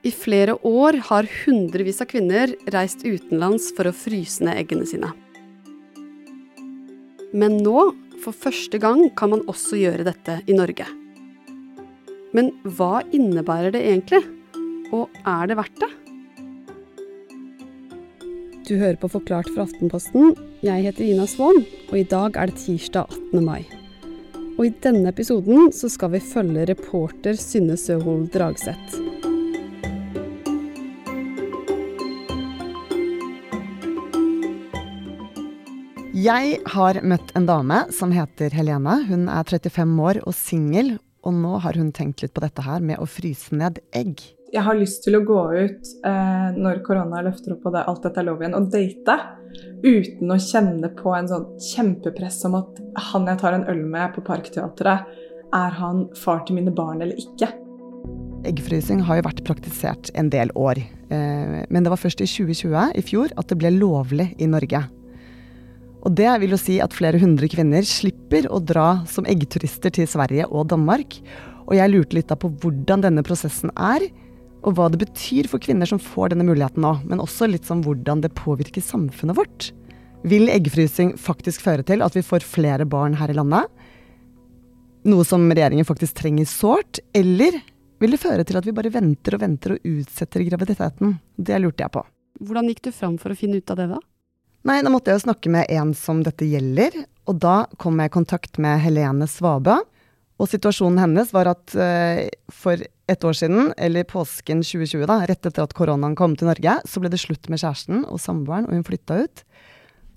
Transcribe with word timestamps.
I 0.00 0.10
flere 0.16 0.54
år 0.64 0.96
har 1.10 1.28
hundrevis 1.42 2.00
av 2.00 2.08
kvinner 2.08 2.54
reist 2.72 3.02
utenlands 3.04 3.68
for 3.76 3.90
å 3.90 3.96
fryse 3.96 4.40
ned 4.46 4.56
eggene 4.62 4.86
sine. 4.88 5.10
Men 7.36 7.58
nå, 7.60 7.90
for 8.24 8.36
første 8.36 8.80
gang, 8.80 9.10
kan 9.16 9.34
man 9.34 9.44
også 9.50 9.76
gjøre 9.80 10.06
dette 10.08 10.40
i 10.48 10.56
Norge. 10.56 10.88
Men 12.36 12.50
hva 12.64 13.02
innebærer 13.12 13.74
det 13.74 13.84
egentlig? 13.90 14.22
Og 14.90 15.12
er 15.28 15.50
det 15.50 15.58
verdt 15.60 15.82
det? 15.82 15.90
Du 18.70 18.76
hører 18.78 18.96
på 19.02 19.10
Forklart 19.10 19.50
fra 19.52 19.66
Aftenposten. 19.66 20.32
Jeg 20.64 20.86
heter 20.86 21.04
Ina 21.04 21.26
Svaan, 21.28 21.64
og 21.90 21.96
i 21.98 22.06
dag 22.06 22.38
er 22.38 22.50
det 22.50 22.60
tirsdag 22.62 23.10
18. 23.34 23.44
mai. 23.44 23.66
Og 24.56 24.66
i 24.68 24.74
denne 24.84 25.10
episoden 25.12 25.72
så 25.74 25.90
skal 25.92 26.14
vi 26.14 26.24
følge 26.24 26.68
reporter 26.72 27.38
Synne 27.38 27.76
Søhol 27.80 28.28
Dragseth. 28.32 29.09
Jeg 36.20 36.58
har 36.68 36.98
møtt 37.06 37.30
en 37.38 37.46
dame 37.48 37.76
som 37.96 38.10
heter 38.12 38.52
Helene. 38.52 38.96
Hun 39.08 39.28
er 39.30 39.46
35 39.46 39.92
år 40.04 40.18
og 40.26 40.34
singel, 40.36 40.90
og 41.24 41.32
nå 41.32 41.60
har 41.64 41.78
hun 41.78 41.92
tenkt 41.96 42.20
litt 42.20 42.34
på 42.36 42.42
dette 42.44 42.64
her 42.66 42.82
med 42.84 43.00
å 43.00 43.06
fryse 43.08 43.54
ned 43.56 43.78
egg. 43.96 44.20
Jeg 44.52 44.64
har 44.66 44.76
lyst 44.76 45.04
til 45.06 45.16
å 45.16 45.22
gå 45.24 45.38
ut 45.54 45.92
eh, 46.10 46.50
når 46.58 46.82
korona 46.84 47.22
løfter 47.24 47.54
opp 47.54 47.64
og 47.70 47.76
det, 47.76 47.86
alt 47.86 48.04
dette 48.04 48.20
er 48.20 48.28
lov 48.28 48.42
igjen, 48.42 48.58
og 48.58 48.68
date 48.74 49.16
uten 49.86 50.34
å 50.34 50.38
kjenne 50.50 50.92
på 50.98 51.14
en 51.16 51.30
sånn 51.30 51.48
kjempepress 51.70 52.42
om 52.50 52.58
at 52.58 52.84
han 53.06 53.30
jeg 53.30 53.40
tar 53.46 53.56
en 53.56 53.66
øl 53.70 53.82
med 53.94 54.12
på 54.18 54.26
Parkteatret, 54.26 55.08
er 55.56 55.80
han 55.80 56.08
far 56.18 56.44
til 56.44 56.58
mine 56.58 56.74
barn 56.74 57.00
eller 57.00 57.16
ikke? 57.22 57.48
Eggfrysing 58.50 59.06
har 59.06 59.22
jo 59.22 59.28
vært 59.30 59.44
praktisert 59.46 60.12
en 60.18 60.28
del 60.34 60.52
år, 60.58 60.84
eh, 60.84 61.60
men 61.70 61.80
det 61.86 61.94
var 61.94 62.02
først 62.02 62.20
i 62.20 62.28
2020, 62.28 62.96
i 62.98 63.08
fjor, 63.08 63.32
at 63.40 63.48
det 63.48 63.62
ble 63.62 63.78
lovlig 63.78 64.34
i 64.36 64.50
Norge. 64.50 64.88
Og 66.00 66.14
det 66.16 66.30
vil 66.40 66.54
jo 66.54 66.60
si 66.60 66.78
at 66.80 66.94
flere 66.96 67.20
hundre 67.20 67.48
kvinner 67.52 67.84
slipper 67.86 68.48
å 68.48 68.60
dra 68.64 69.02
som 69.10 69.26
eggturister 69.28 69.92
til 69.92 70.08
Sverige 70.08 70.46
og 70.48 70.70
Danmark. 70.72 71.18
Og 71.68 71.76
jeg 71.76 71.92
lurte 71.92 72.16
litt 72.16 72.30
da 72.30 72.38
på 72.40 72.48
hvordan 72.62 73.04
denne 73.04 73.24
prosessen 73.26 73.72
er, 73.76 74.06
og 74.64 74.76
hva 74.76 74.88
det 74.92 75.00
betyr 75.02 75.48
for 75.48 75.62
kvinner 75.62 75.88
som 75.88 76.00
får 76.00 76.32
denne 76.32 76.46
muligheten 76.48 76.82
nå. 76.84 76.94
Men 77.08 77.22
også 77.22 77.48
litt 77.48 77.68
sånn 77.68 77.84
hvordan 77.84 78.24
det 78.24 78.32
påvirker 78.36 78.84
samfunnet 78.84 79.36
vårt. 79.38 79.70
Vil 80.28 80.52
eggfrysing 80.52 81.14
faktisk 81.20 81.64
føre 81.64 81.84
til 81.86 82.04
at 82.04 82.16
vi 82.16 82.24
får 82.24 82.44
flere 82.44 82.88
barn 82.88 83.16
her 83.20 83.32
i 83.32 83.36
landet? 83.36 83.68
Noe 85.08 85.24
som 85.24 85.46
regjeringen 85.48 85.88
faktisk 85.88 86.18
trenger 86.20 86.48
sårt? 86.48 87.00
Eller 87.16 87.56
vil 88.00 88.16
det 88.16 88.20
føre 88.20 88.44
til 88.48 88.58
at 88.60 88.68
vi 88.68 88.76
bare 88.76 88.92
venter 88.92 89.36
og 89.36 89.44
venter 89.44 89.76
og 89.76 89.88
utsetter 89.88 90.44
graviditeten? 90.48 91.16
Det 91.36 91.60
lurte 91.60 91.84
jeg 91.86 91.92
på. 91.96 92.04
Hvordan 92.40 92.68
gikk 92.72 92.84
du 92.88 92.92
fram 92.96 93.16
for 93.20 93.32
å 93.32 93.36
finne 93.36 93.60
ut 93.60 93.72
av 93.72 93.80
det, 93.80 93.88
da? 93.92 94.00
Nei, 94.68 94.82
da 94.84 94.90
måtte 94.92 95.08
jeg 95.08 95.20
jo 95.20 95.24
snakke 95.24 95.52
med 95.52 95.70
en 95.72 95.94
som 95.96 96.20
dette 96.24 96.44
gjelder, 96.44 96.92
og 97.30 97.38
da 97.40 97.64
kom 97.80 98.00
jeg 98.00 98.10
i 98.10 98.12
kontakt 98.12 98.60
med 98.60 98.82
Helene 98.84 99.28
Svabø. 99.30 99.78
Og 100.40 100.48
situasjonen 100.48 101.00
hennes 101.00 101.32
var 101.36 101.50
at 101.50 101.74
uh, 101.76 102.26
for 102.52 102.80
et 102.80 103.24
år 103.26 103.36
siden, 103.36 103.72
eller 103.80 104.08
påsken 104.08 104.62
2020, 104.64 105.04
da, 105.08 105.20
rett 105.28 105.48
etter 105.48 105.64
at 105.64 105.76
koronaen 105.76 106.16
kom 106.16 106.36
til 106.36 106.48
Norge, 106.48 106.78
så 106.88 107.00
ble 107.00 107.12
det 107.12 107.20
slutt 107.20 107.48
med 107.52 107.60
kjæresten 107.60 108.04
og 108.06 108.20
samboeren, 108.20 108.68
og 108.68 108.76
hun 108.76 108.86
flytta 108.86 109.22
ut. 109.24 109.44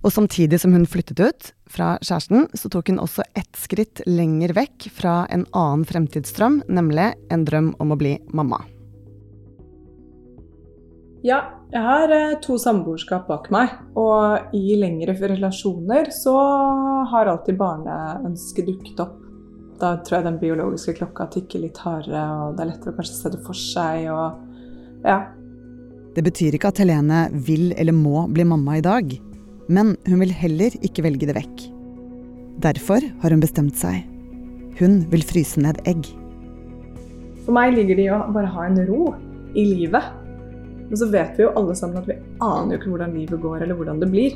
Og 0.04 0.12
samtidig 0.12 0.60
som 0.60 0.76
hun 0.76 0.86
flyttet 0.88 1.24
ut 1.24 1.50
fra 1.72 1.96
kjæresten, 2.04 2.50
så 2.60 2.72
tok 2.72 2.92
hun 2.92 3.00
også 3.04 3.24
ett 3.40 3.52
skritt 3.60 4.04
lenger 4.08 4.52
vekk 4.56 4.90
fra 4.96 5.22
en 5.32 5.48
annen 5.56 5.88
fremtidsdrøm, 5.88 6.62
nemlig 6.68 7.14
en 7.32 7.48
drøm 7.48 7.72
om 7.84 7.96
å 7.96 8.00
bli 8.00 8.18
mamma. 8.36 8.60
Ja, 11.24 11.40
jeg 11.74 11.82
har 11.82 12.12
eh, 12.14 12.38
to 12.44 12.60
samboerskap 12.62 13.28
bak 13.30 13.50
meg. 13.54 13.74
Og 14.00 14.56
i 14.56 14.78
lengre 14.80 15.16
relasjoner 15.18 16.12
så 16.14 16.36
har 17.10 17.32
alltid 17.32 17.58
barneønsket 17.60 18.70
dukket 18.70 19.04
opp. 19.04 19.20
Da 19.82 19.96
tror 20.06 20.20
jeg 20.20 20.28
den 20.28 20.40
biologiske 20.40 20.96
klokka 21.00 21.28
tikker 21.34 21.64
litt 21.66 21.80
hardere, 21.82 22.24
og 22.46 22.56
det 22.56 22.64
er 22.64 22.70
lettere 22.70 22.94
å 22.94 22.98
kanskje 23.00 23.18
se 23.18 23.34
det 23.34 23.42
for 23.44 23.58
seg. 23.58 24.08
og 24.14 25.04
ja. 25.04 25.20
Det 26.14 26.24
betyr 26.24 26.56
ikke 26.56 26.70
at 26.70 26.80
Helene 26.84 27.26
vil 27.34 27.72
eller 27.74 27.96
må 27.98 28.28
bli 28.30 28.46
mamma 28.48 28.78
i 28.78 28.86
dag. 28.86 29.16
Men 29.68 29.96
hun 30.06 30.22
vil 30.22 30.34
heller 30.36 30.76
ikke 30.86 31.06
velge 31.06 31.28
det 31.30 31.38
vekk. 31.40 31.68
Derfor 32.64 33.04
har 33.24 33.34
hun 33.34 33.42
bestemt 33.42 33.80
seg. 33.80 34.04
Hun 34.78 35.02
vil 35.10 35.26
fryse 35.26 35.62
ned 35.62 35.82
egg. 35.90 36.06
For 37.44 37.56
meg 37.56 37.74
ligger 37.76 37.98
det 37.98 38.06
i 38.06 38.12
å 38.14 38.22
bare 38.34 38.52
ha 38.54 38.68
en 38.70 38.78
ro 38.88 39.16
i 39.58 39.66
livet. 39.68 40.23
Men 40.94 41.00
så 41.02 41.08
vet 41.10 41.40
vi 41.40 41.42
jo 41.42 41.54
alle 41.58 41.74
sammen 41.74 42.04
at 42.04 42.06
vi 42.06 42.14
aner 42.46 42.76
jo 42.76 42.78
ikke 42.78 42.92
hvordan 42.92 43.16
livet 43.18 43.40
går 43.42 43.64
eller 43.66 43.78
hvordan 43.80 43.98
det 44.04 44.12
blir. 44.14 44.36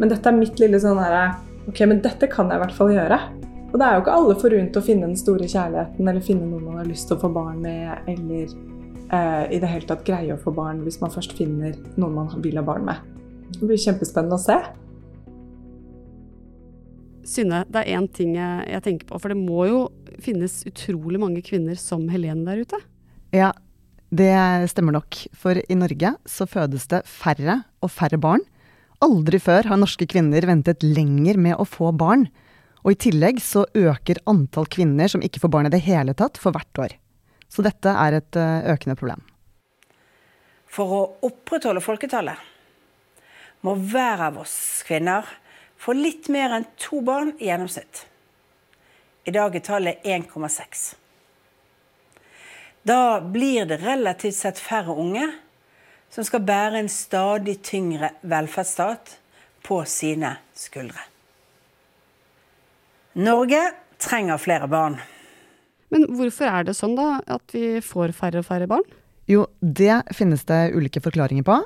Men 0.00 0.08
dette 0.08 0.30
er 0.30 0.38
mitt 0.38 0.56
lille 0.56 0.80
sånn 0.80 0.96
herre 0.96 1.34
Ok, 1.68 1.82
men 1.84 1.98
dette 2.00 2.30
kan 2.32 2.48
jeg 2.48 2.56
i 2.56 2.62
hvert 2.62 2.72
fall 2.72 2.94
gjøre. 2.94 3.18
Og 3.66 3.74
det 3.76 3.84
er 3.84 3.92
jo 3.92 4.00
ikke 4.00 4.14
alle 4.16 4.36
forunt 4.40 4.78
å 4.80 4.82
finne 4.86 5.04
den 5.10 5.20
store 5.20 5.44
kjærligheten 5.44 6.08
eller 6.08 6.24
finne 6.24 6.48
noen 6.48 6.64
man 6.64 6.78
har 6.80 6.88
lyst 6.88 7.10
til 7.10 7.18
å 7.18 7.20
få 7.26 7.28
barn 7.34 7.60
med, 7.60 8.08
eller 8.08 8.46
eh, 8.48 9.44
i 9.52 9.60
det 9.60 9.68
hele 9.68 9.90
tatt 9.90 10.06
greie 10.08 10.32
å 10.32 10.40
få 10.40 10.54
barn 10.56 10.80
hvis 10.86 10.96
man 11.02 11.12
først 11.12 11.36
finner 11.36 11.76
noen 12.00 12.16
man 12.22 12.32
vil 12.40 12.56
ha 12.56 12.64
barn 12.64 12.88
med. 12.88 13.04
Det 13.58 13.68
blir 13.68 13.84
kjempespennende 13.84 14.40
å 14.40 14.46
se. 14.46 14.56
Synne, 17.28 17.66
det 17.68 17.84
er 17.84 18.00
én 18.00 18.08
ting 18.08 18.32
jeg, 18.40 18.64
jeg 18.72 18.86
tenker 18.88 19.12
på, 19.12 19.20
for 19.20 19.36
det 19.36 19.42
må 19.44 19.68
jo 19.68 19.86
finnes 20.24 20.62
utrolig 20.72 21.20
mange 21.20 21.44
kvinner 21.44 21.76
som 21.76 22.08
Helene 22.08 22.48
der 22.48 22.64
ute? 22.64 22.80
Ja, 23.36 23.52
det 24.08 24.70
stemmer 24.72 24.94
nok, 24.96 25.16
for 25.36 25.58
i 25.60 25.76
Norge 25.76 26.14
så 26.28 26.46
fødes 26.48 26.86
det 26.88 27.02
færre 27.08 27.62
og 27.84 27.90
færre 27.92 28.16
barn. 28.20 28.44
Aldri 29.04 29.38
før 29.38 29.68
har 29.68 29.78
norske 29.78 30.08
kvinner 30.08 30.46
ventet 30.48 30.82
lenger 30.82 31.36
med 31.38 31.58
å 31.60 31.66
få 31.68 31.92
barn. 31.92 32.26
Og 32.86 32.94
i 32.94 33.00
tillegg 33.04 33.42
så 33.44 33.66
øker 33.76 34.22
antall 34.30 34.68
kvinner 34.70 35.10
som 35.12 35.22
ikke 35.24 35.42
får 35.42 35.52
barn 35.52 35.68
i 35.68 35.74
det 35.74 35.84
hele 35.84 36.14
tatt, 36.16 36.40
for 36.40 36.56
hvert 36.56 36.80
år. 36.80 36.94
Så 37.52 37.64
dette 37.64 37.92
er 37.92 38.16
et 38.18 38.38
eh, 38.38 38.70
økende 38.72 38.96
problem. 38.98 39.20
For 40.68 40.94
å 40.94 41.02
opprettholde 41.28 41.84
folketallet 41.84 42.46
må 43.64 43.74
hver 43.90 44.22
av 44.28 44.38
oss 44.40 44.84
kvinner 44.86 45.26
få 45.78 45.94
litt 45.96 46.28
mer 46.32 46.54
enn 46.56 46.66
to 46.80 47.00
barn 47.04 47.34
i 47.38 47.48
gjennomsnitt. 47.50 48.04
I 49.28 49.34
dag 49.34 49.56
er 49.56 49.64
tallet 49.64 50.04
1,6. 50.06 50.88
Da 52.88 53.20
blir 53.20 53.66
det 53.68 53.82
relativt 53.82 54.38
sett 54.38 54.60
færre 54.62 54.94
unge 54.96 55.26
som 56.12 56.24
skal 56.24 56.44
bære 56.48 56.80
en 56.80 56.90
stadig 56.92 57.58
tyngre 57.66 58.14
velferdsstat 58.24 59.18
på 59.66 59.82
sine 59.88 60.38
skuldre. 60.56 61.02
Norge 63.18 63.60
trenger 64.00 64.40
flere 64.40 64.68
barn. 64.70 64.96
Men 65.92 66.06
hvorfor 66.16 66.48
er 66.48 66.68
det 66.68 66.76
sånn 66.78 66.94
da, 66.96 67.18
at 67.26 67.52
vi 67.52 67.80
får 67.84 68.14
færre 68.16 68.42
og 68.42 68.48
færre 68.48 68.68
barn? 68.70 68.84
Jo, 69.28 69.44
det 69.60 70.04
finnes 70.16 70.46
det 70.48 70.70
ulike 70.76 71.02
forklaringer 71.04 71.44
på. 71.44 71.58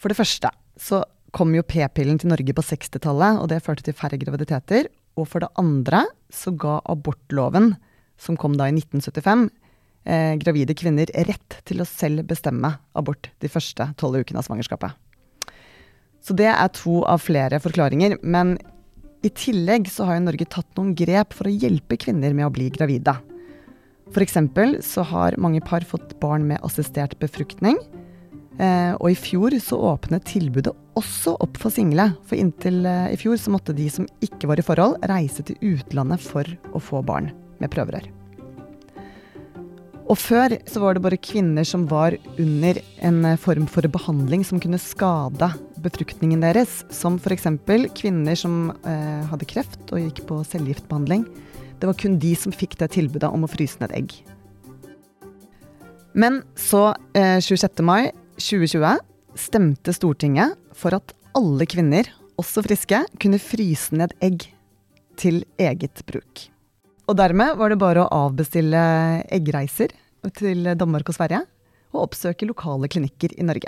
For 0.00 0.12
det 0.12 0.18
første 0.18 0.50
så 0.80 1.02
kom 1.36 1.54
jo 1.54 1.64
p-pillen 1.64 2.18
til 2.20 2.32
Norge 2.32 2.56
på 2.56 2.64
60-tallet, 2.66 3.38
og 3.40 3.48
det 3.52 3.62
førte 3.64 3.86
til 3.86 3.96
færre 3.96 4.18
graviditeter. 4.20 4.90
Og 5.20 5.28
for 5.30 5.44
det 5.44 5.52
andre 5.60 6.02
så 6.32 6.52
ga 6.56 6.80
abortloven, 6.90 7.74
som 8.20 8.36
kom 8.40 8.56
da 8.58 8.68
i 8.68 8.74
1975, 8.74 9.48
eh, 10.04 10.34
gravide 10.40 10.76
kvinner 10.78 11.10
rett 11.28 11.60
til 11.68 11.82
å 11.82 11.88
selv 11.88 12.26
bestemme 12.30 12.74
abort 12.96 13.30
de 13.42 13.50
første 13.52 13.90
tolv 14.00 14.22
ukene 14.22 14.42
av 14.42 14.48
svangerskapet. 14.48 14.96
Så 16.20 16.36
det 16.36 16.50
er 16.52 16.74
to 16.76 17.00
av 17.08 17.22
flere 17.24 17.60
forklaringer. 17.62 18.18
Men 18.22 18.58
i 19.24 19.30
tillegg 19.32 19.88
så 19.92 20.06
har 20.08 20.18
jo 20.18 20.26
Norge 20.26 20.48
tatt 20.48 20.68
noen 20.78 20.94
grep 20.96 21.34
for 21.36 21.48
å 21.48 21.54
hjelpe 21.54 21.98
kvinner 22.00 22.36
med 22.36 22.48
å 22.48 22.52
bli 22.54 22.68
gravide. 22.72 23.16
F.eks. 24.10 24.36
så 24.84 25.04
har 25.06 25.38
mange 25.38 25.62
par 25.62 25.84
fått 25.86 26.16
barn 26.20 26.46
med 26.48 26.60
assistert 26.66 27.16
befruktning. 27.22 27.78
Eh, 28.60 28.92
og 28.98 29.08
i 29.12 29.16
fjor 29.16 29.54
så 29.62 29.78
åpnet 29.94 30.26
tilbudet 30.28 30.74
også 30.98 31.36
opp 31.40 31.60
for 31.60 31.72
single. 31.72 32.10
For 32.28 32.40
inntil 32.40 32.82
eh, 32.84 33.12
i 33.14 33.20
fjor 33.20 33.38
så 33.40 33.54
måtte 33.54 33.76
de 33.76 33.88
som 33.92 34.08
ikke 34.24 34.50
var 34.50 34.60
i 34.60 34.66
forhold, 34.66 34.98
reise 35.08 35.46
til 35.46 35.60
utlandet 35.76 36.20
for 36.24 36.48
å 36.74 36.82
få 36.82 37.04
barn 37.06 37.30
med 37.62 37.72
prøverør. 37.72 38.19
Og 40.10 40.18
før 40.18 40.56
så 40.66 40.80
var 40.82 40.96
det 40.96 41.04
bare 41.04 41.20
kvinner 41.22 41.66
som 41.66 41.84
var 41.90 42.16
under 42.34 42.80
en 43.06 43.20
eh, 43.28 43.38
form 43.38 43.68
for 43.70 43.86
behandling 43.86 44.42
som 44.46 44.58
kunne 44.62 44.80
skade 44.82 45.52
befruktningen 45.84 46.42
deres. 46.42 46.80
Som 46.90 47.20
f.eks. 47.22 47.46
kvinner 47.94 48.38
som 48.38 48.72
eh, 48.82 49.22
hadde 49.30 49.46
kreft 49.50 49.94
og 49.94 50.02
gikk 50.02 50.24
på 50.26 50.40
cellegiftbehandling. 50.50 51.28
Det 51.78 51.88
var 51.88 51.98
kun 52.00 52.18
de 52.20 52.34
som 52.36 52.52
fikk 52.52 52.74
det 52.82 52.90
tilbudet 52.96 53.30
om 53.30 53.46
å 53.46 53.50
fryse 53.50 53.78
ned 53.82 53.94
egg. 53.94 54.18
Men 56.18 56.42
så, 56.58 56.90
eh, 57.14 57.38
26. 57.38 57.84
mai 57.86 58.10
2020, 58.42 58.98
stemte 59.38 59.94
Stortinget 59.94 60.58
for 60.74 60.98
at 60.98 61.14
alle 61.38 61.70
kvinner, 61.70 62.10
også 62.40 62.66
friske, 62.66 63.04
kunne 63.22 63.38
fryse 63.38 63.94
ned 63.94 64.16
egg 64.18 64.48
til 65.20 65.44
eget 65.60 66.02
bruk. 66.08 66.50
Og 67.10 67.16
dermed 67.18 67.56
var 67.58 67.72
det 67.72 67.78
bare 67.78 68.04
å 68.04 68.26
avbestille 68.26 68.80
eggreiser 69.34 69.94
til 70.36 70.72
Danmark 70.76 71.08
og 71.08 71.16
Sverige. 71.16 71.46
og 71.90 72.04
oppsøke 72.04 72.46
lokale 72.46 72.86
klinikker 72.86 73.32
i 73.34 73.42
Norge. 73.42 73.66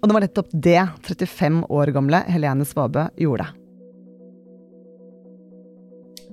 Og 0.00 0.08
det 0.08 0.14
var 0.14 0.24
nettopp 0.24 0.52
det 0.52 0.78
35 1.04 1.66
år 1.68 1.90
gamle 1.92 2.22
Helene 2.32 2.64
Svabø 2.64 3.08
gjorde. 3.18 3.50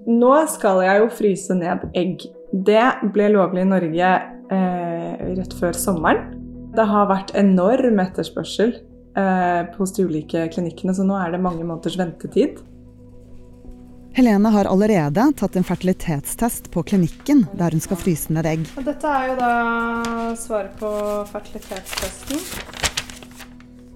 Nå 0.06 0.32
skal 0.54 0.84
jeg 0.86 1.02
jo 1.02 1.10
fryse 1.18 1.58
ned 1.58 1.88
egg. 1.98 2.28
Det 2.54 2.86
ble 3.12 3.32
lovlig 3.34 3.66
i 3.66 3.70
Norge 3.72 4.12
eh, 4.54 5.24
rett 5.40 5.56
før 5.58 5.76
sommeren. 5.76 6.30
Det 6.76 6.86
har 6.88 7.10
vært 7.10 7.34
enorm 7.40 8.00
etterspørsel 8.04 8.76
eh, 9.18 9.62
hos 9.76 9.96
de 9.98 10.06
ulike 10.06 10.46
klinikkene, 10.54 10.94
så 10.94 11.04
nå 11.08 11.18
er 11.18 11.34
det 11.34 11.42
mange 11.42 11.66
måneders 11.66 11.98
ventetid. 12.00 12.62
Helene 14.16 14.48
har 14.50 14.66
allerede 14.66 15.24
tatt 15.36 15.56
en 15.60 15.64
fertilitetstest 15.68 16.70
på 16.72 16.84
klinikken 16.88 17.42
der 17.60 17.74
hun 17.76 17.82
skal 17.84 17.98
fryse 18.00 18.32
ned 18.32 18.48
egg. 18.48 18.62
Dette 18.86 19.10
er 19.12 19.26
jo 19.28 19.34
da 19.36 19.50
svaret 20.40 20.78
på 20.80 20.92
fertilitetstesten. 21.34 22.40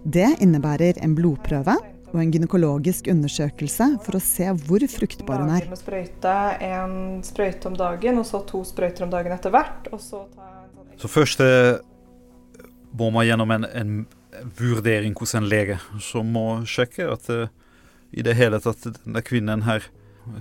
Det 0.03 0.25
innebærer 0.43 0.99
en 1.05 1.13
blodprøve 1.15 1.77
og 2.09 2.17
en 2.19 2.33
gynekologisk 2.33 3.07
undersøkelse 3.13 3.87
for 4.03 4.17
å 4.19 4.21
se 4.23 4.49
hvor 4.65 4.83
fruktbar 4.91 5.45
hun 5.45 5.53
er. 5.55 5.69
Med 5.71 5.79
sprøyte, 5.79 6.33
en 6.67 6.97
sprøyte 7.23 7.71
om 7.71 7.77
dagen, 7.79 8.19
og 8.19 8.27
så 8.27 8.41
to 8.49 8.65
sprøyter 8.67 9.05
om 9.05 9.13
dagen 9.13 9.31
etter 9.37 9.53
hvert. 9.55 9.87
Og 9.95 10.01
så, 10.03 10.25
ta 10.33 10.49
en 10.49 10.73
sånn 10.73 10.97
Så 10.99 11.11
først 11.13 11.45
eh, 11.45 11.77
må 12.91 13.07
man 13.15 13.23
gjennom 13.29 13.55
en, 13.55 13.69
en 13.71 13.95
vurdering 14.59 15.15
hos 15.15 15.37
en 15.39 15.47
lege, 15.47 15.79
som 16.03 16.27
må 16.35 16.65
sjekke 16.67 17.07
at 17.15 17.31
eh, 17.31 17.47
i 18.11 18.25
det 18.25 18.35
hele 18.35 18.59
tatt 18.59 18.83
denne 18.89 19.23
kvinnen 19.23 19.63
her, 19.63 19.87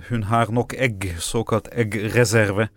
hun 0.09 0.23
har 0.29 0.51
nok 0.53 0.73
egg, 0.77 1.15
såkalt 1.19 1.69
eggreserve. 1.71 2.69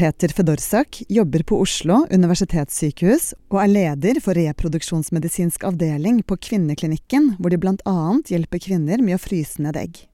Peter 0.00 0.32
Fedorsak 0.32 1.02
jobber 1.12 1.42
på 1.44 1.58
Oslo 1.60 2.06
universitetssykehus 2.08 3.34
og 3.50 3.58
er 3.60 3.68
leder 3.68 4.20
for 4.24 4.38
reproduksjonsmedisinsk 4.38 5.66
avdeling 5.68 6.22
på 6.24 6.38
Kvinneklinikken, 6.40 7.34
hvor 7.36 7.52
de 7.52 7.58
bl.a. 7.60 7.96
hjelper 8.32 8.62
kvinner 8.64 9.02
med 9.04 9.18
å 9.18 9.20
fryse 9.20 9.60
ned 9.60 9.76
egg. 9.76 10.06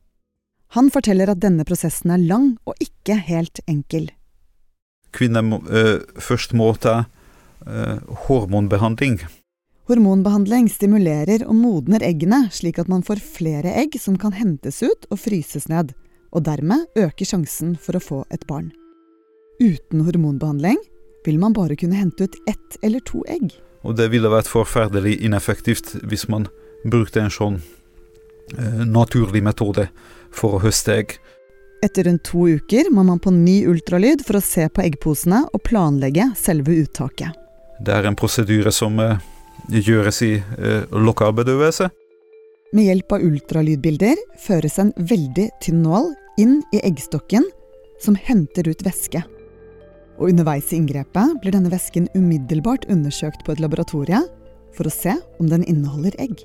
Han 0.75 0.91
forteller 0.91 1.31
at 1.31 1.43
denne 1.45 1.63
prosessen 1.69 2.11
er 2.11 2.25
lang 2.25 2.57
og 2.67 2.75
ikke 2.83 3.21
helt 3.29 3.63
enkel. 3.71 4.11
Kvinner 5.15 5.45
må, 5.47 5.63
øh, 5.71 6.03
først 6.19 6.53
må 6.53 6.73
ta 6.83 7.05
øh, 7.67 8.03
hormonbehandling. 8.27 9.21
Hormonbehandling 9.87 10.67
stimulerer 10.67 11.45
og 11.47 11.55
modner 11.55 12.03
eggene, 12.03 12.49
slik 12.51 12.81
at 12.83 12.89
man 12.91 13.05
får 13.07 13.21
flere 13.23 13.71
egg 13.79 13.95
som 14.03 14.17
kan 14.19 14.35
hentes 14.35 14.81
ut 14.83 15.07
og 15.15 15.21
fryses 15.23 15.69
ned, 15.71 15.93
og 16.35 16.43
dermed 16.49 16.89
øker 16.99 17.29
sjansen 17.29 17.77
for 17.79 17.95
å 17.95 18.03
få 18.03 18.19
et 18.35 18.43
barn. 18.51 18.73
Uten 19.63 20.03
hormonbehandling 20.09 20.81
vil 21.27 21.39
man 21.39 21.55
bare 21.55 21.79
kunne 21.79 22.01
hente 22.01 22.27
ut 22.27 22.35
ett 22.51 22.81
eller 22.83 23.05
to 23.07 23.23
egg. 23.31 23.55
Og 23.87 23.95
det 23.95 24.09
ville 24.11 24.31
vært 24.33 24.51
forferdelig 24.51 25.21
ineffektivt 25.23 25.95
hvis 26.03 26.27
man 26.35 26.49
brukte 26.83 27.23
en 27.23 27.31
sånn 27.31 27.61
eh, 28.59 28.83
naturlig 28.91 29.45
metode 29.47 29.87
for 30.35 30.59
å 30.59 30.63
høste 30.67 30.99
egg. 30.99 31.17
Etter 31.87 32.09
rundt 32.11 32.27
to 32.27 32.49
uker 32.59 32.91
må 32.91 33.07
man 33.07 33.23
på 33.23 33.31
ny 33.31 33.61
ultralyd 33.71 34.27
for 34.27 34.41
å 34.41 34.43
se 34.43 34.67
på 34.67 34.83
eggposene 34.83 35.45
og 35.53 35.63
planlegge 35.63 36.33
selve 36.35 36.75
uttaket. 36.83 37.39
Det 37.79 37.95
er 37.95 38.11
en 38.11 38.19
prosedyre 38.19 38.75
som 38.75 38.99
eh, 38.99 39.23
gjøres 39.71 40.23
i 40.23 40.35
eh, 40.39 40.85
lokalbedøvelse. 40.93 41.89
Med 42.75 42.89
hjelp 42.89 43.15
av 43.15 43.23
ultralydbilder 43.25 44.19
føres 44.43 44.79
en 44.83 44.93
veldig 44.99 45.49
tynn 45.63 45.85
nål 45.85 46.11
inn 46.41 46.59
i 46.75 46.83
eggstokken, 46.85 47.47
som 48.03 48.19
henter 48.19 48.69
ut 48.69 48.83
væske. 48.85 49.23
Og 50.17 50.31
underveis 50.31 50.73
i 50.73 50.81
inngrepet 50.81 51.39
blir 51.43 51.55
denne 51.55 51.73
væsken 51.73 52.09
umiddelbart 52.17 52.89
undersøkt 52.93 53.45
på 53.47 53.55
et 53.55 53.63
laboratorie 53.63 54.23
for 54.77 54.89
å 54.89 54.93
se 54.93 55.15
om 55.41 55.49
den 55.51 55.65
inneholder 55.69 56.17
egg. 56.21 56.43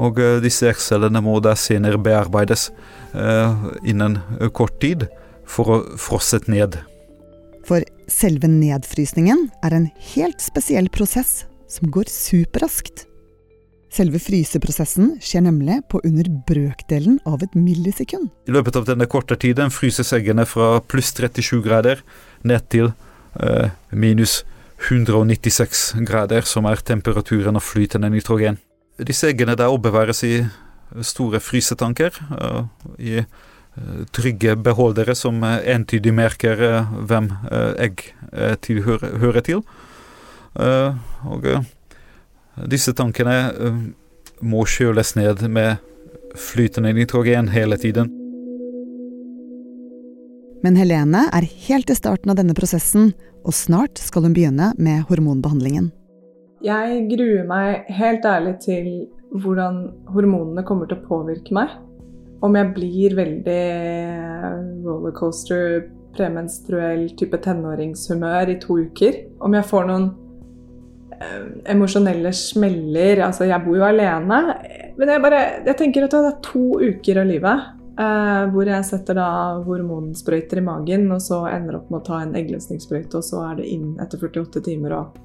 Og 0.00 0.20
eh, 0.22 0.38
disse 0.42 0.68
eggcellene 0.70 1.22
må 1.24 1.36
da 1.44 1.54
senere 1.58 2.00
bearbeides 2.00 2.70
eh, 3.14 3.66
innen 3.84 4.18
eh, 4.38 4.48
kort 4.48 4.78
tid 4.82 5.06
for 5.44 5.74
å 5.74 5.80
frosset 6.00 6.48
ned. 6.50 6.78
For 7.66 7.84
selve 8.10 8.48
nedfrysningen 8.50 9.50
er 9.66 9.76
en 9.76 9.90
helt 10.14 10.40
spesiell 10.42 10.88
prosess 10.90 11.44
som 11.70 11.90
går 11.94 12.10
superraskt. 12.10 13.06
Selve 13.90 14.20
fryseprosessen 14.22 15.16
skjer 15.24 15.42
nemlig 15.48 15.80
på 15.90 15.98
under 16.06 16.28
brøkdelen 16.46 17.18
av 17.26 17.42
et 17.42 17.56
millisekund. 17.58 18.28
I 18.46 18.54
løpet 18.54 18.78
av 18.78 18.86
denne 18.86 19.08
korte 19.10 19.38
tiden 19.40 19.72
fryses 19.74 20.12
eggene 20.14 20.46
fra 20.46 20.76
pluss 20.86 21.10
37 21.16 21.58
grader 21.64 22.04
ned 22.46 22.68
til 22.70 22.92
eh, 23.40 23.74
minus 23.90 24.42
196 24.80 26.00
grader, 26.06 26.46
som 26.46 26.66
er 26.70 26.80
temperaturen 26.86 27.58
av 27.58 27.66
flytende 27.66 28.10
nitrogen. 28.12 28.60
Disse 29.00 29.28
eggene 29.30 29.56
der 29.58 29.72
oppbevares 29.72 30.22
i 30.24 30.34
store 31.06 31.40
frysetanker, 31.40 32.16
eh, 32.38 32.62
i 32.98 33.18
eh, 33.18 33.26
trygge 34.12 34.56
beholdere 34.56 35.14
som 35.14 35.42
eh, 35.44 35.60
entydig 35.74 36.14
merker 36.14 36.64
hvem 37.06 37.30
egg 37.78 38.10
tilhører, 38.62 39.18
hører 39.22 39.46
til. 39.46 39.62
Eh, 40.58 40.94
og 41.30 41.46
eh, 41.46 41.66
disse 42.70 42.94
tankene 42.96 43.36
eh, 43.50 43.82
må 44.42 44.64
kjøles 44.66 45.14
ned 45.18 45.44
med 45.52 45.78
flytende 46.38 46.92
nitrogen 46.96 47.50
hele 47.54 47.78
tiden. 47.80 48.10
Men 50.60 50.76
Helene 50.76 51.24
er 51.32 51.46
helt 51.68 51.90
i 51.90 51.96
starten 51.96 52.32
av 52.32 52.36
denne 52.36 52.54
prosessen, 52.56 53.14
og 53.46 53.56
snart 53.56 54.00
skal 54.02 54.26
hun 54.26 54.34
begynne 54.36 54.74
med 54.76 55.06
hormonbehandlingen. 55.08 55.88
Jeg 56.60 57.06
gruer 57.08 57.46
meg 57.48 57.86
helt 57.96 58.26
ærlig 58.28 58.58
til 58.60 58.90
hvordan 59.40 59.86
hormonene 60.12 60.64
kommer 60.68 60.90
til 60.90 60.98
å 60.98 61.06
påvirke 61.06 61.54
meg. 61.56 61.72
Om 62.44 62.56
jeg 62.56 62.72
blir 62.76 63.16
veldig 63.16 63.62
rollercoaster, 64.84 65.86
premenstruell 66.16 67.08
type 67.16 67.38
tenåringshumør 67.44 68.52
i 68.52 68.58
to 68.60 68.80
uker. 68.84 69.22
Om 69.40 69.56
jeg 69.56 69.68
får 69.70 69.88
noen 69.88 70.06
eh, 70.10 70.29
emosjonelle 71.68 72.32
smeller. 72.32 73.24
Altså, 73.26 73.44
jeg 73.50 73.64
bor 73.64 73.76
jo 73.76 73.84
alene. 73.84 74.38
Men 74.96 75.12
jeg 75.14 75.22
bare 75.22 75.42
Jeg 75.66 75.76
tenker 75.76 76.06
at 76.06 76.16
det 76.16 76.24
er 76.30 76.40
to 76.44 76.64
uker 76.80 77.20
av 77.20 77.28
livet 77.28 77.68
Eh, 78.00 78.44
hvor 78.54 78.68
jeg 78.68 78.86
setter 78.86 79.18
da 79.18 79.30
hormonsprøyter 79.66 80.60
i 80.60 80.64
magen, 80.64 81.08
og 81.12 81.20
så 81.20 81.42
ender 81.50 81.80
opp 81.80 81.90
med 81.90 82.00
å 82.00 82.06
ta 82.06 82.20
en 82.22 82.36
eggløsningssprøyte, 82.38 83.18
og 83.18 83.26
så 83.26 83.42
er 83.50 83.58
det 83.58 83.66
inn 83.74 83.90
etter 84.00 84.22
48 84.22 84.62
timer 84.64 84.94
og 84.96 85.18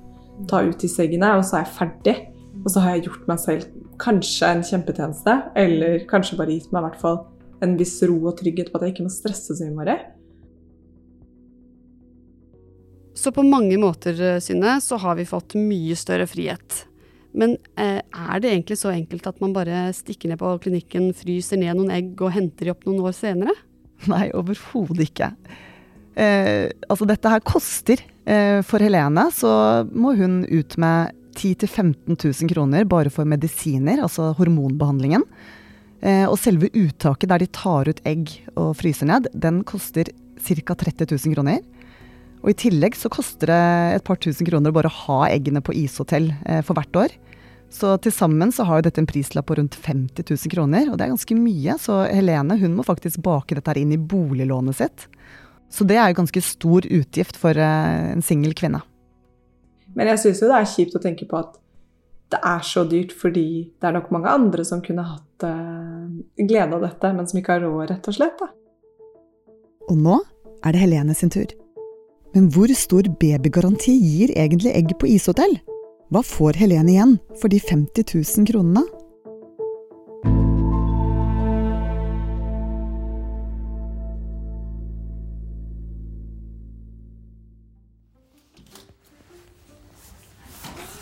ta 0.50 0.60
ut 0.66 0.82
disse 0.82 1.00
eggene, 1.06 1.30
og 1.38 1.46
så 1.48 1.60
er 1.60 1.64
jeg 1.64 1.76
ferdig. 1.78 2.16
Og 2.64 2.68
så 2.74 2.84
har 2.84 2.96
jeg 2.96 3.06
gjort 3.08 3.30
meg 3.30 3.40
selv 3.44 3.70
kanskje 4.02 4.50
en 4.50 4.66
kjempetjeneste, 4.66 5.38
eller 5.62 6.04
kanskje 6.10 6.40
bare 6.42 6.58
gitt 6.58 6.74
meg 6.74 6.82
i 6.82 6.88
hvert 6.90 7.00
fall 7.06 7.22
en 7.64 7.78
viss 7.80 7.96
ro 8.04 8.18
og 8.26 8.36
trygghet 8.42 8.74
på 8.74 8.80
at 8.80 8.88
jeg 8.88 8.96
ikke 8.96 9.08
må 9.08 9.14
stresse 9.14 9.56
så 9.56 9.70
innmari. 9.70 9.96
Så 13.16 13.32
på 13.32 13.46
mange 13.48 13.78
måter, 13.80 14.18
Synne, 14.44 14.78
så 14.84 15.00
har 15.00 15.16
vi 15.16 15.28
fått 15.28 15.56
mye 15.56 15.96
større 15.96 16.28
frihet. 16.28 16.84
Men 17.36 17.58
eh, 17.80 18.00
er 18.00 18.42
det 18.44 18.52
egentlig 18.52 18.78
så 18.80 18.92
enkelt 18.94 19.28
at 19.28 19.40
man 19.44 19.54
bare 19.56 19.90
stikker 19.96 20.32
ned 20.32 20.40
på 20.40 20.54
klinikken, 20.64 21.10
fryser 21.16 21.60
ned 21.60 21.76
noen 21.76 21.94
egg 21.96 22.22
og 22.24 22.34
henter 22.36 22.68
de 22.68 22.74
opp 22.76 22.86
noen 22.88 23.04
år 23.08 23.16
senere? 23.16 23.56
Nei, 24.12 24.30
overhodet 24.36 25.10
ikke. 25.10 25.32
Eh, 26.16 26.72
altså, 26.88 27.08
dette 27.08 27.32
her 27.32 27.44
koster. 27.46 28.04
Eh, 28.26 28.62
for 28.66 28.82
Helene 28.82 29.28
så 29.36 29.52
må 29.92 30.16
hun 30.18 30.44
ut 30.48 30.78
med 30.82 31.16
10 31.36 31.68
000-15 31.68 32.16
000 32.16 32.52
kroner 32.54 32.88
bare 32.88 33.12
for 33.14 33.28
medisiner, 33.28 34.00
altså 34.02 34.32
hormonbehandlingen. 34.40 35.26
Eh, 36.06 36.24
og 36.30 36.38
selve 36.40 36.72
uttaket 36.72 37.32
der 37.32 37.44
de 37.44 37.52
tar 37.52 37.92
ut 37.92 38.02
egg 38.08 38.32
og 38.56 38.76
fryser 38.80 39.12
ned, 39.12 39.28
den 39.36 39.64
koster 39.68 40.08
ca. 40.40 40.76
30 40.76 41.12
000 41.12 41.36
kroner. 41.36 41.60
Og 42.44 42.52
i 42.52 42.58
tillegg 42.66 42.98
så 42.98 43.10
koster 43.14 43.50
det 43.50 43.62
et 43.98 44.06
par 44.06 44.20
tusen 44.22 44.48
kroner 44.48 44.74
bare 44.76 44.92
å 44.92 45.00
ha 45.06 45.20
eggene 45.32 45.64
på 45.66 45.74
ishotell 45.78 46.32
eh, 46.46 46.62
for 46.66 46.78
hvert 46.78 47.00
år. 47.06 47.16
Så 47.76 47.96
til 48.00 48.14
sammen 48.14 48.54
så 48.56 48.64
har 48.68 48.80
jo 48.80 48.86
dette 48.88 49.02
en 49.02 49.10
prislapp 49.10 49.48
på 49.50 49.58
rundt 49.60 49.76
50 49.76 50.24
000 50.30 50.52
kroner, 50.54 50.88
og 50.90 50.98
det 50.98 51.08
er 51.08 51.14
ganske 51.16 51.38
mye. 51.38 51.78
Så 51.82 52.04
Helene 52.08 52.60
hun 52.62 52.76
må 52.78 52.86
faktisk 52.88 53.24
bake 53.26 53.58
dette 53.58 53.74
her 53.74 53.82
inn 53.82 53.96
i 53.96 54.00
boliglånet 54.00 54.78
sitt. 54.78 55.08
Så 55.74 55.88
det 55.88 55.98
er 56.00 56.12
jo 56.12 56.22
ganske 56.22 56.44
stor 56.46 56.86
utgift 56.86 57.40
for 57.42 57.58
eh, 57.58 58.12
en 58.14 58.24
singel 58.24 58.54
kvinne. 58.58 58.84
Men 59.96 60.12
jeg 60.14 60.22
syns 60.22 60.44
jo 60.44 60.52
det 60.52 60.60
er 60.60 60.70
kjipt 60.70 60.96
å 60.98 61.02
tenke 61.04 61.28
på 61.30 61.40
at 61.40 61.58
det 62.34 62.40
er 62.42 62.64
så 62.66 62.84
dyrt 62.90 63.14
fordi 63.16 63.48
det 63.80 63.88
er 63.88 63.96
nok 63.96 64.08
mange 64.14 64.32
andre 64.32 64.66
som 64.68 64.82
kunne 64.86 65.06
hatt 65.08 65.46
eh, 65.46 66.46
glede 66.46 66.78
av 66.78 66.86
dette, 66.86 67.12
men 67.18 67.28
som 67.30 67.42
ikke 67.42 67.58
har 67.58 67.66
råd, 67.66 67.90
rett 67.92 68.10
og 68.12 68.18
slett. 68.18 68.40
da. 68.40 68.50
Og 69.90 70.00
nå 70.00 70.22
er 70.66 70.74
det 70.74 70.82
Helene 70.82 71.18
sin 71.18 71.34
tur. 71.34 71.50
Men 72.36 72.50
hvor 72.52 72.68
stor 72.76 73.08
babygaranti 73.20 73.94
gir 73.96 74.34
egentlig 74.36 74.74
egg 74.76 74.90
på 75.00 75.08
ishotell? 75.08 75.54
Hva 76.12 76.20
får 76.20 76.58
Helene 76.60 76.92
igjen 76.92 77.14
for 77.40 77.48
de 77.48 77.62
50 77.64 78.12
000 78.12 78.50
kronene? 78.50 78.84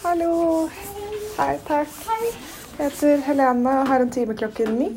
Hallo. 0.03 0.69
Hei, 1.39 1.57
takk. 1.65 1.97
Jeg 2.77 2.91
heter 2.91 3.25
Helene 3.25 3.79
og 3.79 3.89
har 3.89 4.05
en 4.05 4.13
time 4.13 4.37
klokken 4.37 4.77
ni. 4.77 4.93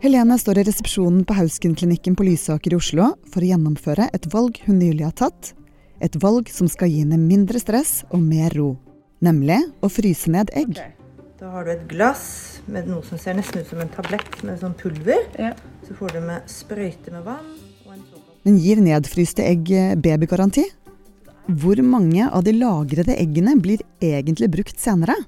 Helene 0.00 0.38
står 0.40 0.58
i 0.58 0.62
resepsjonen 0.64 1.24
på 1.28 1.34
Hausken-klinikken 1.36 2.14
på 2.16 2.24
Lysaker 2.24 2.72
i 2.72 2.76
Oslo 2.78 3.10
for 3.28 3.44
å 3.44 3.48
gjennomføre 3.50 4.06
et 4.16 4.26
valg 4.32 4.56
hun 4.64 4.78
nylig 4.80 5.04
har 5.04 5.16
tatt. 5.18 5.50
Et 6.00 6.14
valg 6.22 6.48
som 6.48 6.70
skal 6.72 6.88
gi 6.88 7.02
henne 7.02 7.18
mindre 7.20 7.60
stress 7.60 7.98
og 8.08 8.22
mer 8.24 8.54
ro. 8.56 8.70
Nemlig 9.20 9.58
å 9.84 9.90
fryse 9.92 10.32
ned 10.32 10.48
egg. 10.56 10.78
Da 11.36 11.50
har 11.52 11.68
du 11.68 11.72
et 11.74 11.82
glass 11.90 12.22
med 12.64 12.88
noe 12.88 13.04
som 13.04 13.20
ser 13.20 13.36
nesten 13.36 13.60
ut 13.60 13.68
som 13.68 13.82
en 13.84 13.92
tablett 13.92 14.38
med 14.40 14.62
sånn 14.62 14.72
pulver. 14.80 15.20
Ja. 15.36 15.52
Så 15.84 15.98
får 15.98 16.16
du 16.16 16.20
med 16.30 16.48
sprøyte 16.48 17.12
med 17.12 17.26
vann. 17.26 17.50
og 17.84 17.92
en 17.92 18.00
såkalt- 18.00 18.40
Men 18.48 18.56
gir 18.56 18.80
nedfryste 18.80 19.44
egg 19.44 19.70
eh, 19.70 19.96
babygaranti? 19.96 20.64
Hvor 21.44 21.76
mange 21.84 22.24
av 22.24 22.44
de 22.44 22.52
lagrede 22.56 23.18
eggene 23.20 23.60
blir 23.60 23.84
egentlig 24.00 24.48
brukt 24.48 24.80
senere? 24.80 25.18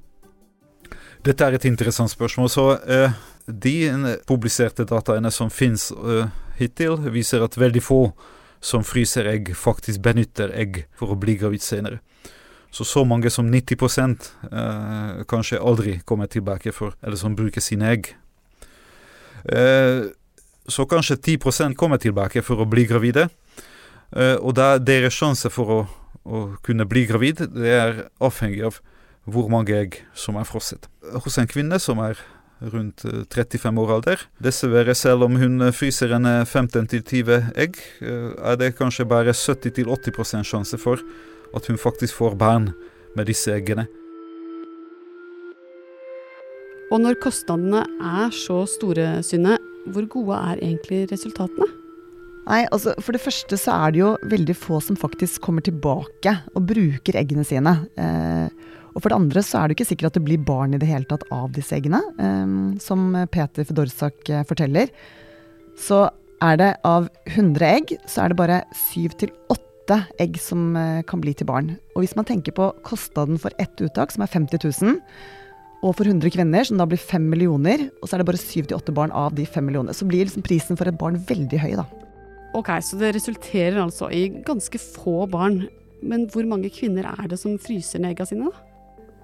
Dette 1.23 1.45
er 1.45 1.52
et 1.55 1.64
interessant 1.64 2.11
spørsmål. 2.11 2.49
Så 2.49 2.64
eh, 2.88 3.12
De 3.46 3.88
eh, 3.88 4.14
publiserte 4.26 4.84
dataene 4.87 5.30
som 5.30 5.50
finnes 5.50 5.90
uh, 5.92 6.28
hittil, 6.58 6.96
viser 7.11 7.42
at 7.42 7.58
veldig 7.58 7.82
få 7.82 8.02
som 8.62 8.84
fryser 8.87 9.26
egg, 9.26 9.50
faktisk 9.58 10.02
benytter 10.04 10.52
egg 10.54 10.84
for 10.94 11.12
å 11.12 11.18
bli 11.18 11.34
gravid 11.40 11.64
senere. 11.64 11.99
Så 12.72 12.87
så 12.88 13.02
mange 13.04 13.28
som 13.28 13.50
90% 13.52 14.28
eh, 14.49 15.25
kanskje 15.28 15.58
aldri 15.61 15.99
kommer 16.08 16.30
tilbake 16.30 16.72
for, 16.72 16.94
eller 17.02 17.18
som 17.20 17.34
bruker 17.37 17.61
sine 17.61 17.90
egg. 17.90 18.12
Uh, 19.44 20.08
så 20.70 20.87
kanskje 20.87 21.18
10% 21.18 21.75
kommer 21.76 21.99
tilbake 21.99 22.40
for 22.46 22.62
å 22.62 22.68
bli 22.70 22.87
gravide. 22.87 23.26
Og 24.12 24.52
da 24.54 24.76
deres 24.78 25.16
sjanse 25.16 25.50
for 25.50 25.72
å, 25.72 25.78
å 26.22 26.40
kunne 26.62 26.84
bli 26.87 27.02
gravid, 27.08 27.40
det 27.50 27.72
er 27.75 28.02
avhengig 28.22 28.61
av 28.68 28.78
hvor 29.25 29.49
mange 29.50 29.75
egg 29.75 29.99
som 30.14 30.38
er 30.38 30.46
frosset. 30.46 30.87
Hos 31.25 31.40
en 31.40 31.50
kvinne 31.50 31.80
som 31.82 31.99
er 32.04 32.20
rundt 32.73 33.04
eh, 33.04 33.25
35 33.31 33.81
år 33.83 33.95
alder, 33.97 34.23
dessverre 34.42 34.95
selv 34.99 35.26
om 35.26 35.38
hun 35.40 35.61
eh, 35.62 35.75
fryser 35.75 36.14
en 36.16 36.28
eh, 36.28 36.45
15-20 36.47 37.52
egg, 37.59 37.81
eh, 38.04 38.31
er 38.38 38.61
det 38.61 38.75
kanskje 38.78 39.09
bare 39.09 39.35
70-80% 39.35 40.47
sjanse 40.47 40.78
for 40.81 41.02
at 41.57 41.66
hun 41.69 41.81
faktisk 41.81 42.21
får 42.21 42.38
barn 42.40 42.71
med 43.16 43.28
disse 43.28 43.52
eggene. 43.52 43.88
Og 46.92 47.00
når 47.00 47.16
kostnadene 47.25 47.87
er 48.04 48.33
så 48.37 48.62
store, 48.69 49.23
Synne, 49.25 49.57
hvor 49.88 50.04
gode 50.12 50.40
er 50.52 50.61
egentlig 50.61 51.07
resultatene? 51.11 51.69
Nei, 52.42 52.64
altså 52.75 52.95
For 52.99 53.14
det 53.14 53.23
første 53.23 53.57
så 53.61 53.75
er 53.87 53.95
det 53.95 54.00
jo 54.02 54.11
veldig 54.31 54.54
få 54.59 54.81
som 54.83 54.99
faktisk 54.99 55.45
kommer 55.47 55.64
tilbake 55.64 56.35
og 56.52 56.66
bruker 56.69 57.19
eggene 57.21 57.47
sine. 57.47 57.76
Eh, 57.97 58.49
og 58.92 59.00
for 59.00 59.11
det 59.11 59.18
andre 59.18 59.42
så 59.44 59.61
er 59.61 59.68
det 59.68 59.78
ikke 59.78 59.88
sikkert 59.88 60.12
at 60.12 60.18
det 60.18 60.25
blir 60.26 60.46
barn 60.46 60.76
i 60.76 60.80
det 60.80 60.88
hele 60.90 61.08
tatt 61.08 61.25
av 61.32 61.52
disse 61.56 61.75
eggene. 61.76 62.02
Eh, 62.20 62.56
som 62.82 63.12
Peter 63.32 63.66
Fedorsak 63.68 64.28
eh, 64.28 64.46
forteller, 64.49 64.92
så 65.80 66.06
er 66.42 66.58
det 66.58 66.72
av 66.87 67.06
100 67.30 67.68
egg, 67.68 67.94
så 68.11 68.25
er 68.25 68.32
det 68.32 68.40
bare 68.40 68.62
7-8 68.90 70.00
egg 70.22 70.40
som 70.42 70.75
eh, 70.78 71.04
kan 71.08 71.22
bli 71.22 71.34
til 71.37 71.49
barn. 71.49 71.76
Og 71.94 72.02
hvis 72.02 72.16
man 72.18 72.28
tenker 72.28 72.54
på 72.56 72.72
kostnaden 72.87 73.40
for 73.40 73.54
ett 73.62 73.80
uttak, 73.82 74.14
som 74.14 74.26
er 74.26 74.32
50 74.32 74.66
000, 74.66 74.99
og 75.82 75.96
for 75.99 76.06
100 76.06 76.30
kvinner, 76.30 76.66
som 76.66 76.78
da 76.78 76.87
blir 76.87 77.00
5 77.00 77.25
millioner, 77.32 77.88
og 78.00 78.06
så 78.06 78.16
er 78.16 78.22
det 78.22 78.28
bare 78.28 78.42
7-8 78.42 78.94
barn 78.94 79.14
av 79.18 79.34
de 79.34 79.46
5 79.46 79.66
millionene, 79.66 79.94
så 79.96 80.06
blir 80.06 80.28
liksom 80.28 80.44
prisen 80.46 80.78
for 80.78 80.90
et 80.90 80.99
barn 80.99 81.18
veldig 81.28 81.62
høy, 81.62 81.72
da. 81.80 81.87
Ok, 82.58 82.68
så 82.84 82.99
det 83.00 83.14
resulterer 83.16 83.80
altså 83.80 84.11
i 84.12 84.26
ganske 84.44 84.78
få 84.78 85.25
barn. 85.32 85.64
Men 86.02 86.26
hvor 86.30 86.44
mange 86.46 86.70
kvinner 86.75 87.06
er 87.08 87.30
det 87.30 87.38
som 87.40 87.56
fryser 87.62 88.02
ned 88.02 88.12
egga 88.12 88.26
sine, 88.28 88.50
da? 88.50 88.72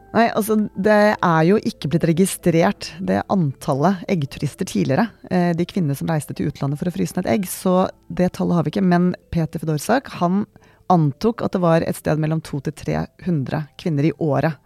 Nei, 0.08 0.24
altså 0.32 0.56
det 0.72 1.00
er 1.12 1.42
jo 1.44 1.58
ikke 1.68 1.90
blitt 1.92 2.06
registrert 2.08 2.88
det 3.04 3.20
antallet 3.32 4.06
eggturister 4.08 4.68
tidligere. 4.68 5.10
Eh, 5.30 5.50
de 5.56 5.66
kvinnene 5.68 5.96
som 5.98 6.08
reiste 6.08 6.32
til 6.36 6.48
utlandet 6.48 6.80
for 6.80 6.88
å 6.88 6.94
fryse 6.94 7.18
ned 7.18 7.28
egg. 7.28 7.44
Så 7.50 7.90
det 8.08 8.30
tallet 8.38 8.56
har 8.56 8.64
vi 8.64 8.72
ikke. 8.72 8.86
Men 8.88 9.12
Peter 9.34 9.60
Fedorsak 9.60 10.08
han 10.22 10.46
antok 10.88 11.44
at 11.44 11.52
det 11.52 11.60
var 11.60 11.84
et 11.84 12.00
sted 12.00 12.20
mellom 12.20 12.40
200 12.40 12.72
til 12.72 12.96
300 13.20 13.66
kvinner 13.80 14.08
i 14.08 14.14
året. 14.16 14.56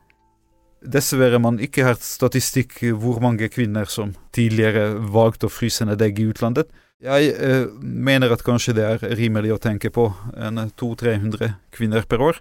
Dessverre 0.82 1.38
man 1.42 1.60
ikke 1.62 1.84
har 1.86 1.98
statistikk 2.02 2.78
hvor 2.98 3.20
mange 3.22 3.50
kvinner 3.50 3.86
som 3.90 4.14
tidligere 4.34 4.92
valgte 5.14 5.46
å 5.46 5.52
fryse 5.52 5.86
ned 5.86 6.02
egg 6.02 6.22
i 6.22 6.30
utlandet. 6.30 6.70
Jeg 7.02 7.34
eh, 7.34 7.66
mener 7.82 8.30
at 8.30 8.46
kanskje 8.46 8.76
det 8.78 8.86
er 8.86 9.16
rimelig 9.18 9.56
å 9.56 9.62
tenke 9.62 9.90
på 9.90 10.06
en 10.38 10.68
200-300 10.70 11.56
kvinner 11.74 12.06
per 12.06 12.22
år. 12.30 12.38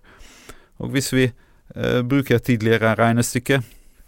Og 0.81 0.93
hvis 0.93 1.09
vi 1.17 1.31
eh, 1.75 2.01
bruker 2.01 2.39
tidligere 2.39 2.95
regnestykke, 2.99 3.61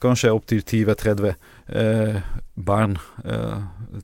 kanskje 0.03 0.34
opptil 0.36 0.63
20-30 0.63 1.29
eh, 1.32 2.20
barn, 2.55 2.98
eh, 3.24 4.01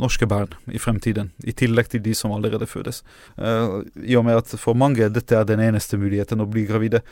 norske 0.00 0.26
barn 0.26 0.54
i 0.72 0.80
fremtiden, 0.80 1.30
i 1.44 1.52
tillegg 1.52 1.90
til 1.92 2.02
de 2.02 2.14
som 2.16 2.32
allerede 2.32 2.66
fødes. 2.66 3.02
I 3.36 4.16
og 4.16 4.24
med 4.24 4.38
at 4.40 4.54
for 4.56 4.72
mange 4.72 5.10
dette 5.12 5.36
er 5.36 5.44
den 5.44 5.60
eneste 5.60 5.98
muligheten 6.00 6.40
å 6.40 6.48
bli 6.48 6.64
gravide. 6.64 7.02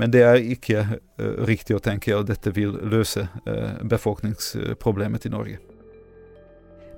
Men 0.00 0.14
det 0.14 0.22
er 0.24 0.40
ikke 0.40 0.86
riktig 1.44 1.76
å 1.76 1.82
tenke 1.84 2.16
at 2.16 2.30
dette 2.30 2.54
vil 2.56 2.72
løse 2.88 3.26
befolkningsproblemet 3.84 5.28
i 5.28 5.34
Norge. 5.36 5.60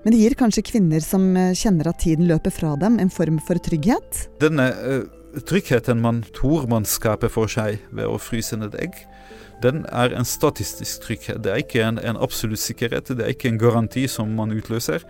Men 0.05 0.14
det 0.14 0.23
gir 0.23 0.38
kanskje 0.38 0.69
kvinner 0.71 1.02
som 1.02 1.33
kjenner 1.35 1.90
at 1.90 1.99
tiden 2.07 2.31
løper 2.31 2.55
fra 2.55 2.76
dem, 2.78 3.02
en 3.02 3.11
form 3.11 3.43
for 3.43 3.59
trygghet? 3.59 4.28
Denne 4.38 4.71
tryggheten 5.49 6.00
man 6.00 6.23
tror 6.35 6.66
man 6.70 6.87
skaper 6.88 7.30
for 7.32 7.50
seg 7.50 7.82
ved 7.90 8.08
å 8.08 8.18
fryse 8.23 8.56
ned 8.56 8.76
egg, 8.80 8.97
den 9.62 9.85
er 9.90 10.14
en 10.14 10.26
statistisk 10.28 11.02
trygghet. 11.02 11.42
Det 11.44 11.52
er 11.52 11.62
ikke 11.64 11.82
en, 11.82 11.99
en 11.99 12.18
absolutt 12.20 12.62
sikkerhet, 12.62 13.11
det 13.11 13.25
er 13.25 13.35
ikke 13.35 13.50
en 13.52 13.61
garanti 13.61 14.06
som 14.11 14.30
man 14.38 14.54
utløser, 14.54 15.04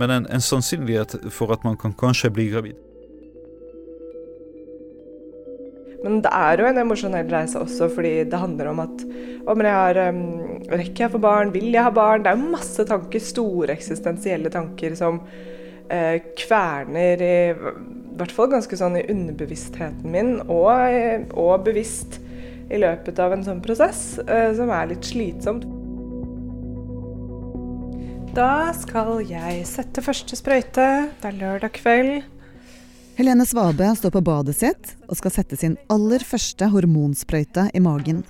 men 0.00 0.10
en, 0.10 0.26
en 0.32 0.42
sannsynlighet 0.42 1.18
for 1.30 1.52
at 1.54 1.64
man 1.66 1.78
kan 1.78 1.94
kanskje 1.98 2.32
bli 2.34 2.48
gravid. 2.52 2.80
Men 6.02 6.18
det 6.24 6.32
er 6.34 6.58
jo 6.58 6.66
en 6.66 6.80
emosjonell 6.82 7.28
reise 7.30 7.60
også, 7.62 7.86
fordi 7.94 8.24
det 8.26 8.40
handler 8.42 8.72
om 8.72 8.82
at 8.82 9.04
om 9.46 9.62
jeg 9.62 9.74
har, 9.74 9.98
um, 10.10 10.22
Rekker 10.70 11.04
jeg 11.04 11.12
få 11.12 11.18
barn? 11.22 11.50
Vil 11.54 11.70
jeg 11.74 11.82
ha 11.82 11.90
barn? 11.94 12.22
Det 12.22 12.30
er 12.30 12.38
jo 12.38 12.52
masse 12.54 12.84
tanker, 12.86 13.22
store 13.22 13.74
eksistensielle 13.74 14.50
tanker 14.50 14.94
som 14.98 15.18
uh, 15.22 16.16
kverner 16.38 17.22
i, 17.22 17.36
i 18.12 18.18
hvert 18.20 18.34
fall 18.36 18.50
ganske 18.52 18.76
sånn 18.76 18.98
i 19.00 19.06
underbevisstheten 19.08 20.12
min, 20.12 20.34
og, 20.52 21.32
og 21.32 21.64
bevisst 21.64 22.18
i 22.72 22.80
løpet 22.80 23.20
av 23.20 23.32
en 23.34 23.44
sånn 23.46 23.62
prosess, 23.64 24.18
eh, 24.26 24.50
som 24.56 24.70
er 24.72 24.90
litt 24.92 25.08
slitsomt. 25.08 25.64
Da 28.36 28.72
skal 28.76 29.18
jeg 29.28 29.64
sette 29.68 30.04
første 30.04 30.36
sprøyte. 30.38 30.86
Det 31.20 31.28
er 31.28 31.36
lørdag 31.36 31.74
kveld. 31.76 32.22
Helene 33.18 33.44
Svabe 33.44 33.90
står 33.96 34.14
på 34.14 34.22
badet 34.24 34.54
sitt 34.56 34.94
og 35.04 35.18
skal 35.18 35.34
sette 35.34 35.58
sin 35.60 35.74
aller 35.92 36.24
første 36.24 36.70
hormonsprøyte 36.72 37.66
i 37.76 37.82
magen. 37.84 38.22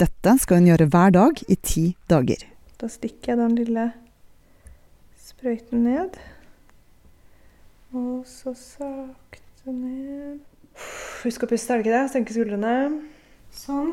Dette 0.00 0.38
skal 0.40 0.62
hun 0.62 0.70
gjøre 0.72 0.88
hver 0.88 1.12
dag 1.12 1.44
i 1.52 1.58
ti 1.60 1.84
dager. 2.08 2.48
Da 2.80 2.88
stikker 2.88 3.34
jeg 3.34 3.42
den 3.42 3.60
lille 3.60 3.90
sprøyten 5.44 5.82
ned. 5.84 6.14
Og 7.92 8.22
så 8.24 8.54
sakte 8.56 9.72
ned. 9.76 10.38
Husk 11.20 11.44
å 11.44 11.48
puste, 11.50 11.74
er 11.74 11.82
det 11.82 11.84
ikke 11.84 11.92
det? 11.92 12.04
Senke 12.14 12.32
skuldrene. 12.32 12.76
Sånn. 13.52 13.90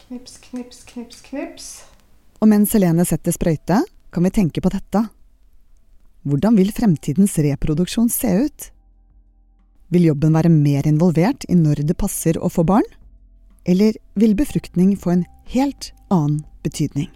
Knips, 0.00 0.34
knips, 0.48 0.80
knips, 0.88 1.20
knips. 1.28 1.68
Og 2.42 2.50
mens 2.50 2.74
Helene 2.74 3.06
setter 3.06 3.36
sprøyte, 3.36 3.78
kan 4.10 4.26
vi 4.26 4.34
tenke 4.34 4.64
på 4.64 4.74
dette. 4.74 5.04
Hvordan 6.26 6.58
vil 6.58 6.74
fremtidens 6.74 7.38
reproduksjon 7.38 8.10
se 8.10 8.34
ut? 8.48 8.68
Vil 9.94 10.10
jobben 10.10 10.34
være 10.34 10.50
mer 10.50 10.90
involvert 10.90 11.46
i 11.46 11.54
når 11.54 11.84
det 11.86 11.98
passer 12.02 12.34
å 12.42 12.50
få 12.50 12.66
barn? 12.66 12.90
Eller 13.62 13.94
vil 14.18 14.34
befruktning 14.34 14.96
få 14.98 15.14
en 15.14 15.24
helt 15.54 15.92
annen 16.10 16.42
betydning? 16.66 17.12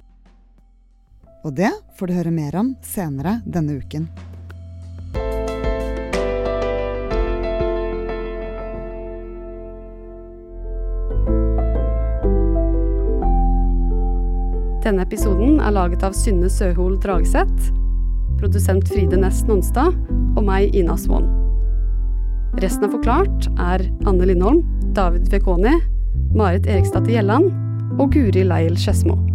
Og 1.45 1.53
det 1.53 1.73
får 1.99 2.09
du 2.09 2.17
høre 2.17 2.33
mer 2.33 2.57
om 2.57 2.73
senere 2.85 3.39
denne 3.45 3.77
uken. 3.77 4.09
Denne 14.85 15.05
episoden 15.05 15.61
er 15.65 15.73
laget 15.73 16.03
av 16.05 16.17
Synne 16.17 16.51
Søhol 16.53 16.99
Dragseth, 17.01 17.71
produsent 18.41 18.89
Fride 18.93 19.17
Næss 19.21 19.41
Nonstad 19.49 19.97
og 20.37 20.43
meg, 20.45 20.75
Ina 20.77 20.97
Swann. 21.01 21.29
Resten 22.61 22.87
av 22.87 22.93
Forklart 22.97 23.49
er 23.57 23.87
Anne 24.09 24.29
Lindholm, 24.29 24.63
David 24.97 25.33
Vekoni, 25.33 25.77
Marit 26.37 26.69
Eriksdatter 26.69 27.17
Gjelland 27.17 27.49
og 27.97 28.13
Guri 28.13 28.45
Leil 28.45 28.77
Skedsmo. 28.77 29.34